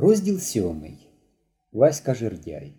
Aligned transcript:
Розділ 0.00 0.38
сьомий. 0.38 1.08
Васька 1.72 2.14
Жердяй. 2.14 2.72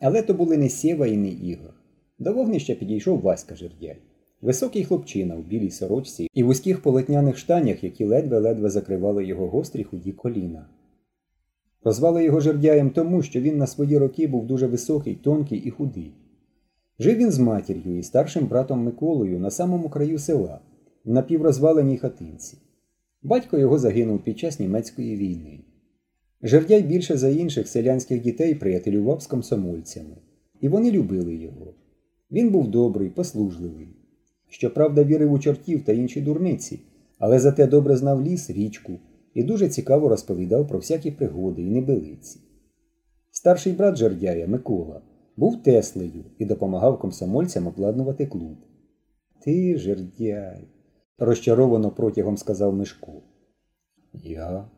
Але 0.00 0.22
то 0.22 0.34
були 0.34 0.56
не 0.56 0.68
Сєва 0.68 1.06
і 1.06 1.16
не 1.16 1.28
Ігор. 1.28 1.74
До 2.18 2.32
вогнища 2.32 2.74
підійшов 2.74 3.20
Васька 3.20 3.54
Жердяй. 3.54 4.02
Високий 4.40 4.84
хлопчина 4.84 5.36
у 5.36 5.42
білій 5.42 5.70
сорочці 5.70 6.28
і 6.34 6.42
вузьких 6.42 6.82
полотняних 6.82 7.38
штанях, 7.38 7.84
які 7.84 8.04
ледве-ледве 8.04 8.70
закривали 8.70 9.26
його 9.26 9.48
гострі 9.48 9.84
худі 9.84 10.12
коліна. 10.12 10.68
Прозвали 11.82 12.24
його 12.24 12.40
жердяєм 12.40 12.90
тому, 12.90 13.22
що 13.22 13.40
він 13.40 13.58
на 13.58 13.66
свої 13.66 13.98
роки 13.98 14.26
був 14.26 14.46
дуже 14.46 14.66
високий, 14.66 15.14
тонкий 15.14 15.58
і 15.58 15.70
худий. 15.70 16.12
Жив 16.98 17.16
він 17.16 17.30
з 17.30 17.38
матір'ю 17.38 17.98
і 17.98 18.02
старшим 18.02 18.46
братом 18.46 18.82
Миколою 18.82 19.38
на 19.38 19.50
самому 19.50 19.90
краю 19.90 20.18
села, 20.18 20.60
в 21.04 21.10
напіврозваленій 21.12 21.98
хатинці. 21.98 22.58
Батько 23.22 23.58
його 23.58 23.78
загинув 23.78 24.22
під 24.22 24.38
час 24.38 24.60
німецької 24.60 25.16
війни. 25.16 25.60
Жердяй 26.42 26.82
більше 26.82 27.16
за 27.16 27.28
інших 27.28 27.68
селянських 27.68 28.22
дітей 28.22 28.54
приятелював 28.54 29.22
з 29.22 29.26
комсомольцями, 29.26 30.16
і 30.60 30.68
вони 30.68 30.90
любили 30.90 31.34
його. 31.34 31.74
Він 32.30 32.50
був 32.50 32.70
добрий, 32.70 33.10
послужливий. 33.10 33.96
Щоправда, 34.48 35.04
вірив 35.04 35.32
у 35.32 35.38
чортів 35.38 35.84
та 35.84 35.92
інші 35.92 36.20
дурниці, 36.20 36.80
але 37.18 37.38
зате 37.38 37.66
добре 37.66 37.96
знав 37.96 38.22
ліс, 38.22 38.50
річку 38.50 38.92
і 39.34 39.42
дуже 39.42 39.68
цікаво 39.68 40.08
розповідав 40.08 40.68
про 40.68 40.78
всякі 40.78 41.10
пригоди 41.10 41.62
і 41.62 41.70
небелиці. 41.70 42.40
Старший 43.30 43.72
брат 43.72 43.96
Жердяя 43.96 44.46
Микола 44.46 45.00
був 45.36 45.62
Теслею 45.62 46.24
і 46.38 46.44
допомагав 46.44 46.98
комсомольцям 46.98 47.66
обладнувати 47.66 48.26
клуб. 48.26 48.56
Ти, 49.44 49.76
жердяй, 49.78 50.68
розчаровано 51.24 51.90
протягом 51.90 52.36
сказав 52.36 52.74
Мишко. 52.74 53.12
Я. 54.12 54.70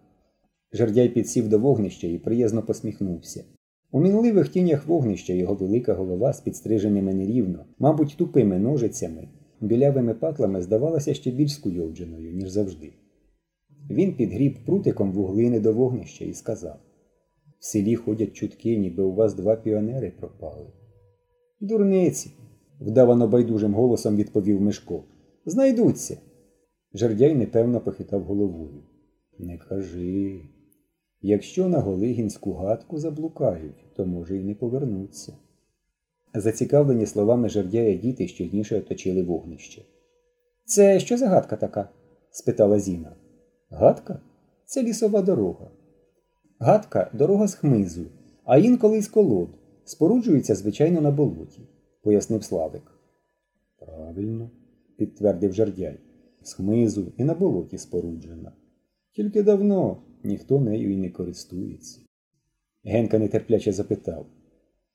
Жердяй 0.72 1.08
підсів 1.08 1.48
до 1.48 1.58
вогнища 1.58 2.06
і 2.06 2.18
приязно 2.18 2.62
посміхнувся. 2.62 3.44
У 3.92 4.00
мінливих 4.00 4.48
тінях 4.48 4.86
вогнища 4.86 5.32
його 5.32 5.54
велика 5.54 5.94
голова 5.94 6.32
з 6.32 6.40
підстриженими 6.40 7.14
нерівно, 7.14 7.64
мабуть, 7.78 8.14
тупими 8.18 8.58
ножицями, 8.58 9.28
білявими 9.60 10.14
патлами 10.14 10.62
здавалася 10.62 11.14
ще 11.14 11.30
більш 11.30 11.54
скуйовдженою, 11.54 12.32
ніж 12.32 12.48
завжди. 12.48 12.92
Він 13.90 14.14
підгріб 14.14 14.64
прутиком 14.66 15.12
вуглини 15.12 15.60
до 15.60 15.72
вогнища 15.72 16.24
і 16.24 16.34
сказав 16.34 16.76
В 17.58 17.64
селі 17.64 17.96
ходять 17.96 18.32
чутки, 18.32 18.76
ніби 18.76 19.02
у 19.02 19.14
вас 19.14 19.34
два 19.34 19.56
піонери 19.56 20.10
пропали. 20.10 20.66
Дурниці, 21.60 22.30
вдавано 22.80 23.28
байдужим 23.28 23.74
голосом 23.74 24.16
відповів 24.16 24.60
Мишко. 24.60 25.04
Знайдуться. 25.46 26.16
Жердяй 26.94 27.34
непевно 27.34 27.80
похитав 27.80 28.22
головою. 28.22 28.82
Не 29.38 29.58
кажи. 29.58 30.40
Якщо 31.20 31.68
на 31.68 31.78
Голигінську 31.78 32.52
гадку 32.52 32.98
заблукають, 32.98 33.94
то 33.96 34.06
може 34.06 34.36
й 34.36 34.44
не 34.44 34.54
повернуться. 34.54 35.32
Зацікавлені 36.34 37.06
словами 37.06 37.48
жердяя 37.48 37.94
діти 37.94 38.28
щільніше 38.28 38.78
оточили 38.78 39.22
вогнище. 39.22 39.82
Це 40.64 41.00
що 41.00 41.16
за 41.16 41.28
гадка 41.28 41.56
така? 41.56 41.88
спитала 42.30 42.78
Зіна. 42.78 43.16
Гадка? 43.70 44.20
Це 44.64 44.82
лісова 44.82 45.22
дорога. 45.22 45.70
Гадка 46.58 47.10
дорога 47.12 47.48
з 47.48 47.54
хмизу, 47.54 48.04
а 48.44 48.58
інколи 48.58 49.02
з 49.02 49.08
колод. 49.08 49.48
Споруджується, 49.84 50.54
звичайно, 50.54 51.00
на 51.00 51.10
болоті, 51.10 51.60
пояснив 52.02 52.44
Славик. 52.44 52.82
Правильно, 53.78 54.50
підтвердив 54.96 55.52
жердяй. 55.52 55.98
З 56.44 56.52
хмизу 56.52 57.12
і 57.16 57.24
на 57.24 57.34
болоті 57.34 57.78
споруджена. 57.78 58.52
Тільки 59.12 59.42
давно 59.42 60.02
ніхто 60.24 60.60
нею 60.60 60.92
і 60.92 60.96
не 60.96 61.10
користується. 61.10 62.00
Генка 62.84 63.18
нетерпляче 63.18 63.72
запитав 63.72 64.26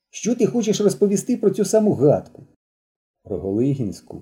Що 0.10 0.36
ти 0.36 0.46
хочеш 0.46 0.82
розповісти 0.82 1.38
про 1.38 1.50
цю 1.50 1.66
саму 1.66 1.94
гадку? 1.94 2.48
Про 3.24 3.40
Голигінську. 3.40 4.22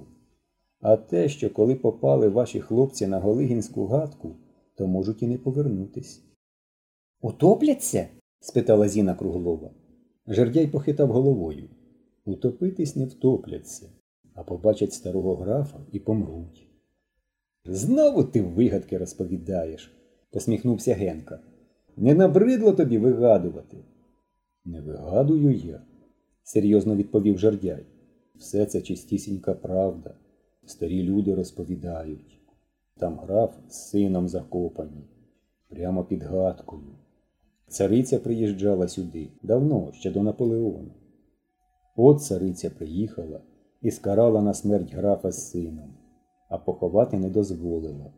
А 0.79 0.97
те, 0.97 1.29
що 1.29 1.49
коли 1.49 1.75
попали 1.75 2.29
ваші 2.29 2.61
хлопці 2.61 3.07
на 3.07 3.19
Голигінську 3.19 3.85
гадку, 3.85 4.35
то 4.75 4.87
можуть 4.87 5.23
і 5.23 5.27
не 5.27 5.37
повернутись. 5.37 6.23
Утопляться? 7.21 8.07
спитала 8.39 8.89
Зіна 8.89 9.15
Круглова. 9.15 9.71
Жердяй 10.27 10.67
похитав 10.67 11.11
головою. 11.11 11.69
Утопитись 12.25 12.95
не 12.95 13.05
втопляться, 13.05 13.89
а 14.33 14.43
побачать 14.43 14.93
старого 14.93 15.35
графа 15.35 15.79
і 15.91 15.99
помруть. 15.99 16.66
Знову 17.69 18.23
ти 18.23 18.41
вигадки 18.41 18.97
розповідаєш, 18.97 19.97
посміхнувся 20.31 20.93
Генка. 20.93 21.39
Не 21.97 22.13
набридло 22.13 22.73
тобі 22.73 22.97
вигадувати. 22.97 23.77
Не 24.65 24.81
вигадую 24.81 25.55
я, 25.55 25.81
серйозно 26.43 26.95
відповів 26.95 27.37
жердяй. 27.37 27.85
Все 28.35 28.65
це 28.65 28.81
чистісінька 28.81 29.53
правда. 29.53 30.15
Старі 30.65 31.03
люди 31.03 31.35
розповідають. 31.35 32.39
Там 32.97 33.19
граф 33.19 33.55
з 33.69 33.89
сином 33.89 34.27
закопані, 34.27 35.07
прямо 35.69 36.03
під 36.03 36.23
гадкою. 36.23 36.95
Цариця 37.67 38.19
приїжджала 38.19 38.87
сюди 38.87 39.29
давно, 39.43 39.91
ще 39.93 40.11
до 40.11 40.23
Наполеона. 40.23 40.91
От 41.95 42.23
цариця 42.23 42.69
приїхала 42.69 43.41
і 43.81 43.91
скарала 43.91 44.41
на 44.41 44.53
смерть 44.53 44.93
графа 44.93 45.31
з 45.31 45.51
сином, 45.51 45.93
а 46.49 46.57
поховати 46.57 47.17
не 47.17 47.29
дозволила. 47.29 48.13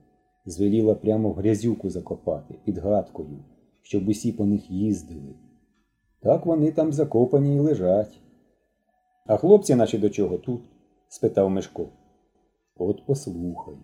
Звеліла 0.45 0.95
прямо 0.95 1.29
в 1.29 1.34
грязюку 1.34 1.90
закопати 1.90 2.56
під 2.63 2.78
гадкою, 2.78 3.44
щоб 3.81 4.07
усі 4.07 4.31
по 4.31 4.45
них 4.45 4.72
їздили. 4.72 5.35
Так 6.19 6.45
вони 6.45 6.72
там 6.72 6.94
закопані 6.94 7.56
й 7.56 7.59
лежать. 7.59 8.22
А 9.25 9.38
хлопці 9.38 9.75
наші 9.75 9.97
до 9.97 10.09
чого 10.09 10.38
тут? 10.38 10.62
спитав 11.07 11.50
Мишко. 11.50 11.89
От 12.75 13.06
послухай. 13.06 13.75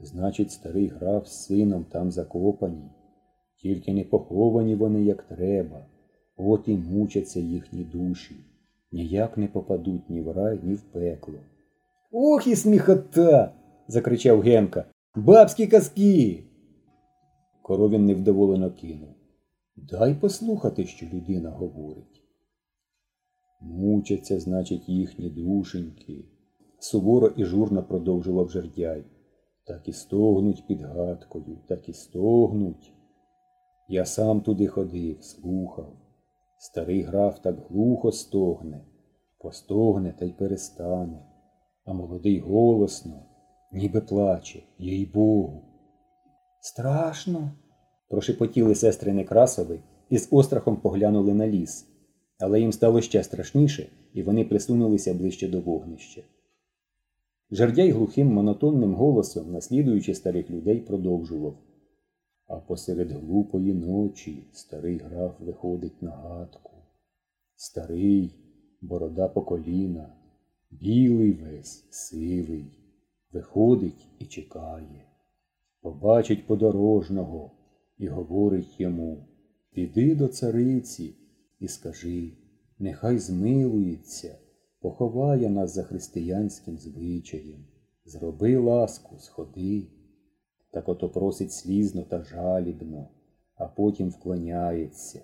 Значить, 0.00 0.52
старий 0.52 0.86
граф 0.86 1.26
з 1.26 1.44
сином 1.44 1.84
там 1.84 2.10
закопані, 2.10 2.90
тільки 3.56 3.92
не 3.92 4.04
поховані 4.04 4.74
вони, 4.74 5.02
як 5.02 5.22
треба, 5.22 5.86
от 6.36 6.68
і 6.68 6.76
мучаться 6.76 7.40
їхні 7.40 7.84
душі, 7.84 8.36
ніяк 8.92 9.38
не 9.38 9.48
попадуть 9.48 10.10
ні 10.10 10.20
в 10.20 10.32
рай, 10.32 10.60
ні 10.62 10.74
в 10.74 10.82
пекло. 10.82 11.38
Ох 12.18 12.46
і 12.46 12.56
сміхота. 12.56 13.52
закричав 13.88 14.40
Генка. 14.40 14.84
Бабські 15.16 15.66
казки. 15.66 16.44
Коровін 17.62 18.06
невдоволено 18.06 18.70
кинув. 18.70 19.14
Дай 19.76 20.14
послухати, 20.14 20.84
що 20.86 21.06
людина 21.06 21.50
говорить. 21.50 22.22
Мучаться, 23.60 24.40
значить, 24.40 24.88
їхні 24.88 25.30
душеньки, 25.30 26.24
суворо 26.78 27.26
і 27.36 27.44
журно 27.44 27.82
продовжував 27.82 28.50
жердяй. 28.50 29.04
Так 29.66 29.88
і 29.88 29.92
стогнуть 29.92 30.66
під 30.66 30.82
гадкою, 30.82 31.58
так 31.68 31.88
і 31.88 31.92
стогнуть. 31.92 32.92
Я 33.88 34.04
сам 34.04 34.40
туди 34.40 34.66
ходив, 34.66 35.24
слухав. 35.24 35.92
Старий 36.58 37.02
граф 37.02 37.38
так 37.38 37.56
глухо 37.70 38.12
стогне, 38.12 38.84
постогне 39.38 40.14
та 40.18 40.24
й 40.24 40.32
перестане, 40.32 41.35
а 41.86 41.92
молодий 41.92 42.40
голосно, 42.40 43.22
ніби 43.72 44.00
плаче, 44.00 44.62
їй 44.78 45.06
Богу. 45.06 45.62
Страшно. 46.60 47.52
прошепотіли 48.08 48.74
сестри 48.74 49.12
Некрасови 49.12 49.80
і 50.10 50.18
з 50.18 50.28
острахом 50.30 50.76
поглянули 50.76 51.34
на 51.34 51.48
ліс, 51.48 51.86
але 52.38 52.60
їм 52.60 52.72
стало 52.72 53.00
ще 53.00 53.22
страшніше, 53.22 53.88
і 54.14 54.22
вони 54.22 54.44
присунулися 54.44 55.14
ближче 55.14 55.48
до 55.48 55.60
вогнища. 55.60 56.22
Жердяй 57.50 57.90
глухим 57.90 58.32
монотонним 58.32 58.94
голосом, 58.94 59.52
наслідуючи 59.52 60.14
старих 60.14 60.50
людей, 60.50 60.80
продовжував. 60.80 61.58
А 62.46 62.56
посеред 62.56 63.12
глупої 63.12 63.74
ночі 63.74 64.48
старий 64.52 64.98
граф 64.98 65.40
виходить 65.40 66.02
на 66.02 66.10
гадку. 66.10 66.72
Старий, 67.56 68.34
борода 68.80 69.28
по 69.28 69.42
коліна, 69.42 70.15
білий 70.80 71.32
весь, 71.32 71.86
сивий, 71.90 72.72
виходить 73.32 74.08
і 74.18 74.26
чекає. 74.26 75.08
Побачить 75.80 76.46
подорожного 76.46 77.50
і 77.98 78.08
говорить 78.08 78.80
йому 78.80 79.28
Піди 79.72 80.14
до 80.14 80.28
цариці 80.28 81.14
і 81.60 81.68
скажи, 81.68 82.32
нехай 82.78 83.18
змилується 83.18 84.38
поховає 84.86 85.50
нас 85.50 85.74
за 85.74 85.82
християнським 85.82 86.78
звичаєм. 86.78 87.64
Зроби 88.04 88.56
ласку, 88.56 89.18
сходи. 89.18 89.86
Так 90.72 90.88
ото 90.88 91.08
просить 91.08 91.52
слізно 91.52 92.02
та 92.02 92.22
жалібно, 92.22 93.08
а 93.54 93.66
потім 93.66 94.08
вклоняється, 94.08 95.22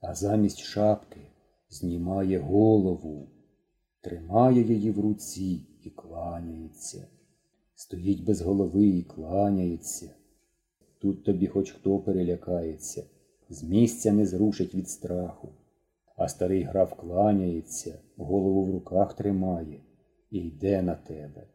а 0.00 0.14
замість 0.14 0.58
шапки 0.58 1.20
знімає 1.68 2.38
голову, 2.38 3.28
тримає 4.06 4.62
її 4.62 4.90
в 4.90 5.00
руці 5.00 5.60
і 5.82 5.90
кланяється. 5.90 7.06
Стоїть 7.74 8.24
без 8.24 8.40
голови 8.40 8.86
і 8.86 9.02
кланяється. 9.02 10.10
Тут 10.98 11.24
тобі 11.24 11.46
хоч 11.46 11.70
хто 11.70 11.98
перелякається, 11.98 13.04
з 13.48 13.62
місця 13.62 14.12
не 14.12 14.26
зрушить 14.26 14.74
від 14.74 14.88
страху. 14.88 15.48
А 16.16 16.28
старий 16.28 16.62
граф 16.62 16.94
кланяється, 16.94 17.98
голову 18.16 18.64
в 18.64 18.70
руках 18.70 19.14
тримає 19.14 19.80
і 20.30 20.38
йде 20.38 20.82
на 20.82 20.94
тебе. 20.94 21.46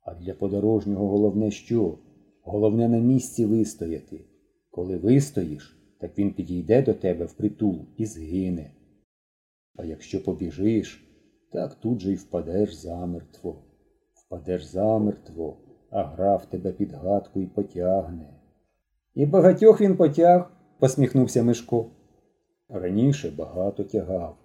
А 0.00 0.14
для 0.14 0.34
подорожнього 0.34 1.08
головне 1.08 1.50
що? 1.50 1.98
Головне 2.42 2.88
на 2.88 2.98
місці 2.98 3.46
вистояти. 3.46 4.24
Коли 4.70 4.96
вистоїш, 4.96 5.78
так 5.98 6.18
він 6.18 6.32
підійде 6.32 6.82
до 6.82 6.94
тебе 6.94 7.24
впритул 7.24 7.86
і 7.96 8.06
згине. 8.06 8.70
А 9.76 9.84
якщо 9.84 10.24
побіжиш, 10.24 11.11
так 11.52 11.74
тут 11.74 12.00
же 12.00 12.12
й 12.12 12.14
впадеш 12.14 12.74
замертво. 12.74 13.64
Впадеш 14.14 14.64
замертво, 14.64 15.56
а 15.90 16.02
граф 16.02 16.46
тебе 16.46 16.72
під 16.72 16.92
гадку 16.92 17.40
й 17.40 17.46
потягне. 17.46 18.34
І 19.14 19.26
багатьох 19.26 19.80
він 19.80 19.96
потяг, 19.96 20.50
посміхнувся 20.78 21.42
Мишко. 21.42 21.90
Раніше 22.68 23.30
багато 23.30 23.84
тягав, 23.84 24.36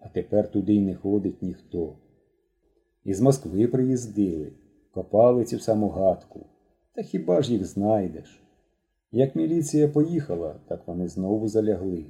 а 0.00 0.08
тепер 0.08 0.50
туди 0.50 0.74
й 0.74 0.80
не 0.80 0.94
ходить 0.94 1.42
ніхто. 1.42 1.96
Із 3.04 3.20
Москви 3.20 3.66
приїздили, 3.66 4.52
копали 4.90 5.44
цю 5.44 5.58
саму 5.58 5.88
гадку. 5.88 6.46
Та 6.94 7.02
хіба 7.02 7.42
ж 7.42 7.52
їх 7.52 7.64
знайдеш? 7.64 8.42
Як 9.12 9.36
міліція 9.36 9.88
поїхала, 9.88 10.54
так 10.68 10.82
вони 10.86 11.08
знову 11.08 11.48
залягли. 11.48 12.06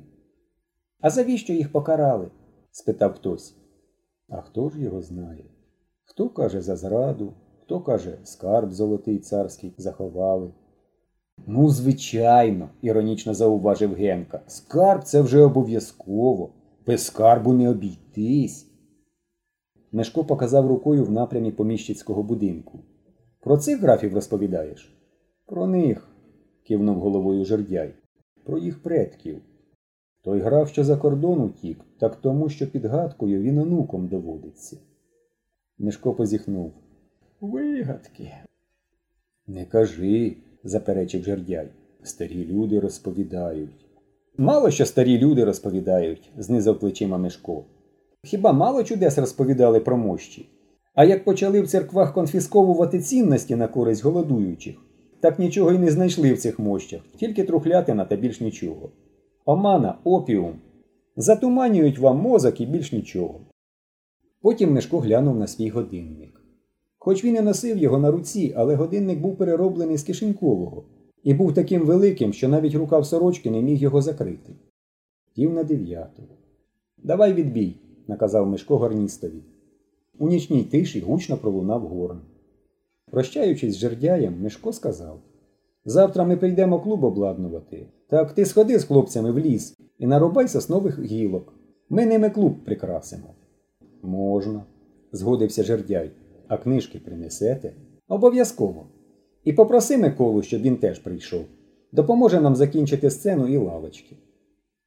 А 1.01 1.11
завіщо 1.11 1.53
їх 1.53 1.73
покарали? 1.73 2.31
спитав 2.71 3.15
хтось. 3.15 3.57
А 4.29 4.41
хто 4.41 4.69
ж 4.69 4.81
його 4.81 5.03
знає? 5.03 5.45
Хто 6.05 6.29
каже 6.29 6.61
за 6.61 6.77
зраду, 6.77 7.33
хто 7.63 7.81
каже, 7.81 8.19
скарб 8.25 8.73
золотий 8.73 9.19
царський 9.19 9.75
заховали. 9.79 10.51
Ну, 11.47 11.69
звичайно, 11.69 12.69
іронічно 12.83 13.35
зауважив 13.35 13.95
Генка. 13.95 14.41
Скарб 14.47 15.05
це 15.05 15.21
вже 15.21 15.43
обов'язково. 15.43 16.51
Без 16.87 17.07
скарбу 17.07 17.53
не 17.53 17.69
обійтись. 17.69 18.67
Мешко 19.93 20.25
показав 20.25 20.67
рукою 20.67 21.05
в 21.05 21.11
напрямі 21.11 21.53
поміщицького 21.53 22.23
будинку. 22.23 22.79
Про 23.41 23.57
цих 23.57 23.81
графів 23.81 24.15
розповідаєш? 24.15 24.99
Про 25.47 25.67
них, 25.67 26.09
кивнув 26.67 26.99
головою 26.99 27.45
жердяй. 27.45 27.95
Про 28.45 28.59
їх 28.59 28.83
предків. 28.83 29.43
Той 30.29 30.41
граф, 30.41 30.73
що 30.73 30.85
за 30.85 30.97
кордон 30.97 31.41
утік, 31.41 31.79
так 32.01 32.17
тому, 32.17 32.49
що 32.49 32.67
під 32.67 32.85
гадкою 32.85 33.43
він 33.43 33.59
онуком 33.59 34.09
доводиться. 34.09 34.77
Мешко 35.79 36.15
позіхнув. 36.15 36.73
Вигадки. 37.41 38.33
Не 39.47 39.65
кажи, 39.65 40.37
заперечив 40.65 41.25
жердяй. 41.25 41.69
Старі 42.03 42.47
люди 42.47 42.81
розповідають. 42.81 43.87
Мало 44.39 44.71
що 44.71 44.87
старі 44.87 45.19
люди 45.19 45.45
розповідають, 45.45 46.31
знизав 46.39 46.79
плечима 46.79 47.19
Мешко. 47.19 47.65
Хіба 48.25 48.53
мало 48.53 48.85
чудес 48.85 49.19
розповідали 49.19 49.81
про 49.81 49.97
мощі? 49.97 50.49
А 50.95 51.05
як 51.05 51.25
почали 51.25 51.61
в 51.61 51.69
церквах 51.69 52.15
конфісковувати 52.15 53.01
цінності 53.01 53.57
на 53.57 53.69
користь 53.69 54.05
голодуючих, 54.05 54.77
так 55.21 55.39
нічого 55.39 55.73
й 55.73 55.79
не 55.79 55.91
знайшли 55.91 56.33
в 56.33 56.39
цих 56.39 56.59
мощах, 56.59 57.01
тільки 57.17 57.45
трухлятина 57.45 58.05
та 58.05 58.17
більш 58.17 58.41
нічого. 58.41 58.91
Омана, 59.49 59.99
опіум. 60.05 60.55
Затуманюють 61.17 61.99
вам 61.99 62.19
мозок 62.19 62.61
і 62.61 62.67
більш 62.67 62.93
нічого. 62.93 63.41
Потім 64.41 64.73
Мешко 64.73 64.99
глянув 65.01 65.39
на 65.39 65.47
свій 65.47 65.69
годинник. 65.69 66.41
Хоч 66.99 67.25
він 67.25 67.37
і 67.37 67.41
носив 67.41 67.79
його 67.79 67.99
на 67.99 68.11
руці, 68.11 68.55
але 68.57 68.75
годинник 68.75 69.19
був 69.19 69.37
перероблений 69.37 69.97
з 69.97 70.03
кишенькового 70.03 70.85
і 71.23 71.35
був 71.35 71.55
таким 71.55 71.83
великим, 71.83 72.33
що 72.33 72.49
навіть 72.49 72.75
рукав 72.75 73.07
сорочки 73.07 73.51
не 73.51 73.63
міг 73.63 73.79
його 73.79 74.03
закрити. 74.03 74.53
Пів 75.35 75.53
на 75.53 75.65
дев'яту. 75.65 76.23
Давай 76.99 77.33
відбій, 77.33 77.77
наказав 78.09 78.47
Мишко 78.47 78.79
гарністові. 78.79 79.43
У 80.19 80.29
нічній 80.29 80.63
тиші 80.63 81.01
гучно 81.01 81.37
пролунав 81.37 81.81
горн. 81.81 82.21
Прощаючись 83.11 83.75
з 83.75 83.79
жердяєм, 83.79 84.43
Мишко 84.43 84.73
сказав 84.73 85.21
Завтра 85.89 86.25
ми 86.25 86.37
прийдемо 86.37 86.81
клуб 86.81 87.05
обладнувати. 87.05 87.87
Так 88.09 88.33
ти 88.33 88.45
сходи 88.45 88.79
з 88.79 88.85
хлопцями 88.85 89.33
в 89.33 89.39
ліс 89.39 89.77
і 89.99 90.07
нарубай 90.07 90.49
соснових 90.49 91.03
гілок. 91.03 91.55
Ми 91.89 92.07
ними 92.07 92.31
клуб 92.31 92.65
прикрасимо. 92.65 93.35
Можна, 94.03 94.65
згодився 95.13 95.63
жердяй. 95.65 96.11
А 96.49 96.57
книжки 96.57 96.99
принесете? 96.99 97.73
Обов'язково. 98.09 98.87
І 99.45 99.53
попроси 99.53 99.99
Миколу, 99.99 100.43
щоб 100.43 100.63
він 100.63 100.77
теж 100.77 100.99
прийшов. 100.99 101.45
Допоможе 101.93 102.41
нам 102.41 102.57
закінчити 102.57 103.11
сцену 103.11 103.49
і 103.49 103.57
лавочки. 103.57 104.17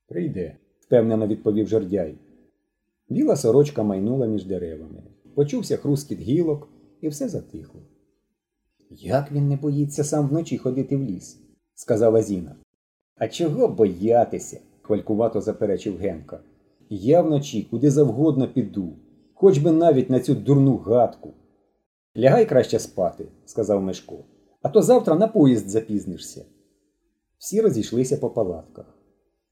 Прийде, 0.07 0.55
впевнено 0.79 1.27
відповів 1.27 1.67
жердяй. 1.67 2.15
Біла 3.09 3.35
сорочка 3.35 3.83
майнула 3.83 4.27
між 4.27 4.45
деревами. 4.45 5.03
Почувся 5.35 5.77
хрускіт 5.77 6.19
гілок, 6.19 6.69
і 7.01 7.07
все 7.07 7.29
затихло. 7.29 7.81
Як 8.99 9.31
він 9.31 9.47
не 9.47 9.55
боїться 9.55 10.03
сам 10.03 10.27
вночі 10.27 10.57
ходити 10.57 10.97
в 10.97 11.03
ліс? 11.03 11.39
сказала 11.73 12.21
Зіна. 12.21 12.55
А 13.15 13.27
чого 13.27 13.67
боятися? 13.67 14.59
хвалькувато 14.81 15.41
заперечив 15.41 15.97
Генка. 15.97 16.39
Я 16.89 17.21
вночі 17.21 17.67
куди 17.71 17.91
завгодно 17.91 18.47
піду, 18.47 18.93
хоч 19.33 19.57
би 19.57 19.71
навіть 19.71 20.09
на 20.09 20.19
цю 20.19 20.35
дурну 20.35 20.77
гадку. 20.77 21.33
Лягай 22.17 22.45
краще 22.45 22.79
спати, 22.79 23.27
сказав 23.45 23.81
Мишко, 23.81 24.25
а 24.61 24.69
то 24.69 24.81
завтра 24.81 25.15
на 25.15 25.27
поїзд 25.27 25.69
запізнишся. 25.69 26.45
Всі 27.37 27.61
розійшлися 27.61 28.17
по 28.17 28.29
палатках. 28.29 28.97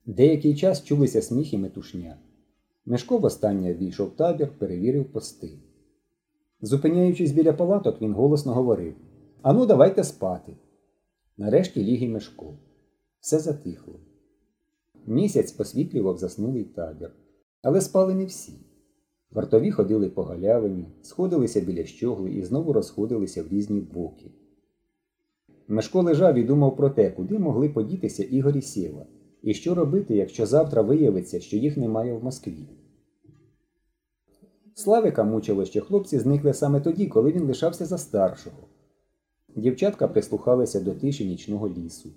Деякий 0.05 0.55
час 0.55 0.83
чулися 0.83 1.21
сміх 1.21 1.53
і 1.53 1.57
метушня. 1.57 2.17
Мешко 2.85 3.17
востаннє 3.17 3.73
війшов 3.73 4.15
табір, 4.15 4.59
перевірив 4.59 5.05
пости. 5.05 5.49
Зупиняючись 6.61 7.31
біля 7.31 7.53
палаток, 7.53 8.01
він 8.01 8.13
голосно 8.13 8.53
говорив 8.53 8.95
Ану, 9.41 9.65
давайте 9.65 10.03
спати. 10.03 10.53
Нарешті 11.37 11.83
ліг 11.83 12.03
і 12.03 12.07
Мешко. 12.07 12.53
Все 13.19 13.39
затихло. 13.39 13.99
Місяць 15.07 15.51
посвітлював 15.51 16.17
заснулий 16.17 16.63
табір. 16.63 17.11
Але 17.61 17.81
спали 17.81 18.13
не 18.13 18.25
всі. 18.25 18.53
Вартові 19.31 19.71
ходили 19.71 20.09
по 20.09 20.23
галявині, 20.23 20.85
сходилися 21.01 21.61
біля 21.61 21.85
щогли 21.85 22.31
і 22.31 22.43
знову 22.43 22.73
розходилися 22.73 23.43
в 23.43 23.47
різні 23.47 23.81
боки. 23.81 24.31
Мешко 25.67 26.01
лежав 26.01 26.35
і 26.35 26.43
думав 26.43 26.75
про 26.75 26.89
те, 26.89 27.11
куди 27.11 27.39
могли 27.39 27.69
подітися 27.69 28.23
Ігор 28.23 28.57
і 28.57 28.61
Сєва, 28.61 29.05
і 29.41 29.53
що 29.53 29.75
робити, 29.75 30.15
якщо 30.15 30.45
завтра 30.45 30.81
виявиться, 30.81 31.39
що 31.39 31.57
їх 31.57 31.77
немає 31.77 32.13
в 32.13 32.23
Москві. 32.23 32.69
Славика 34.73 35.23
мучило, 35.23 35.65
що 35.65 35.81
хлопці 35.81 36.19
зникли 36.19 36.53
саме 36.53 36.81
тоді, 36.81 37.07
коли 37.07 37.31
він 37.31 37.43
лишався 37.43 37.85
за 37.85 37.97
старшого. 37.97 38.68
Дівчатка 39.55 40.07
прислухалися 40.07 40.79
до 40.79 40.93
тиші 40.93 41.25
нічного 41.25 41.69
лісу. 41.69 42.09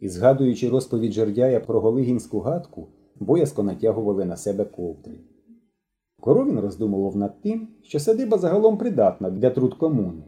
І, 0.00 0.08
згадуючи 0.08 0.68
розповідь 0.68 1.12
жердяя 1.12 1.60
про 1.60 1.80
Голигінську 1.80 2.40
гадку, 2.40 2.88
боязко 3.20 3.62
натягували 3.62 4.24
на 4.24 4.36
себе 4.36 4.64
ковдри. 4.64 5.20
Коровін 6.20 6.60
роздумував 6.60 7.16
над 7.16 7.40
тим, 7.40 7.68
що 7.82 8.00
садиба 8.00 8.38
загалом 8.38 8.78
придатна 8.78 9.30
для 9.30 9.50
труд 9.50 9.74
комуни, 9.74 10.22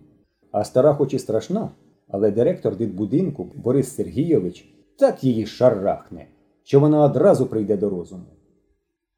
а 0.50 0.64
стара 0.64 0.94
хоч 0.94 1.14
і 1.14 1.18
страшна, 1.18 1.70
але 2.08 2.30
директор 2.30 2.76
дитбудинку 2.76 3.52
Борис 3.54 3.94
Сергійович 3.94 4.74
так 4.98 5.24
її 5.24 5.46
шарахне, 5.46 6.26
що 6.62 6.80
вона 6.80 7.04
одразу 7.04 7.46
прийде 7.46 7.76
до 7.76 7.90
розуму. 7.90 8.26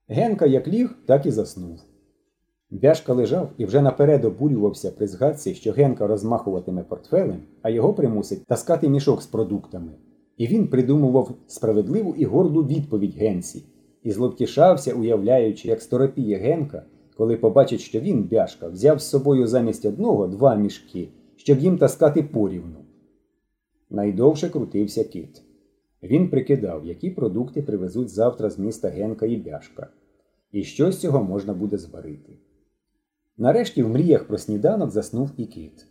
Генка 0.09 0.47
як 0.47 0.69
ліг, 0.69 0.95
так 1.07 1.27
і 1.27 1.31
заснув. 1.31 1.81
Бяшка 2.71 3.13
лежав 3.13 3.51
і 3.59 3.65
вже 3.65 3.83
наперед 3.83 4.25
обурювався 4.25 4.91
при 4.91 5.07
згадці, 5.07 5.55
що 5.55 5.73
Генка 5.73 6.07
розмахуватиме 6.07 6.83
портфелем, 6.83 7.43
а 7.63 7.71
його 7.71 7.95
примусить 7.95 8.45
таскати 8.47 8.89
мішок 8.89 9.23
з 9.23 9.27
продуктами. 9.27 9.93
І 10.37 10.47
він 10.47 10.69
придумував 10.69 11.35
справедливу 11.47 12.15
і 12.19 12.25
горду 12.25 12.65
відповідь 12.65 13.17
Генці 13.17 13.65
і 14.03 14.11
зловтішався, 14.11 14.95
уявляючи, 14.95 15.69
як 15.69 15.83
сторопіє 15.83 16.37
Генка, 16.37 16.83
коли 17.17 17.37
побачить, 17.37 17.81
що 17.81 18.01
він, 18.01 18.23
бяшка, 18.23 18.69
взяв 18.69 19.01
з 19.01 19.09
собою 19.09 19.47
замість 19.47 19.85
одного 19.85 20.27
два 20.27 20.55
мішки, 20.55 21.09
щоб 21.37 21.59
їм 21.59 21.79
таскати 21.79 22.23
порівну. 22.23 22.77
Найдовше 23.91 24.49
крутився 24.49 25.05
кит. 25.05 25.43
Він 26.03 26.29
прикидав, 26.29 26.87
які 26.87 27.11
продукти 27.11 27.63
привезуть 27.63 28.09
завтра 28.09 28.51
з 28.51 28.59
міста 28.59 28.89
Генка 28.89 29.27
і 29.27 29.37
бяшка, 29.37 29.89
і 30.53 30.63
що 30.63 30.93
з 30.93 31.01
цього 31.01 31.25
можна 31.25 31.55
буде 31.55 31.79
зварити. 31.79 32.33
Нарешті 33.41 33.83
в 33.83 33.89
мріях 33.89 34.25
про 34.25 34.39
сніданок 34.39 34.91
заснув 34.91 35.31
і 35.37 35.47
кит. 35.47 35.87